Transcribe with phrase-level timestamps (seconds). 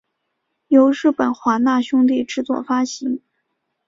[0.67, 3.21] 由日本华纳兄弟制作发行。